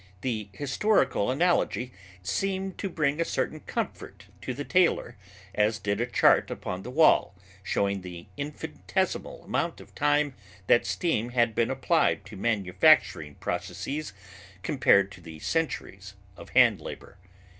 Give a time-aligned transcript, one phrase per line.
[0.21, 1.91] The historical analogy
[2.23, 5.15] seemed to bring a certain comfort to the tailor,
[5.53, 10.33] as did a chart upon the wall showing the infinitesimal amount of time
[10.65, 14.11] that steam had been applied to manufacturing processes
[14.63, 17.19] compared to the centuries of hand labor.